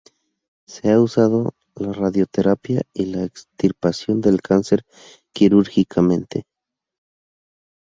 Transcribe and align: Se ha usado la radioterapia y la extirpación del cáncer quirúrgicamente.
Se 0.65 0.89
ha 0.91 0.99
usado 0.99 1.51
la 1.75 1.93
radioterapia 1.93 2.81
y 2.91 3.05
la 3.05 3.23
extirpación 3.23 4.19
del 4.19 4.41
cáncer 4.41 4.83
quirúrgicamente. 5.31 6.47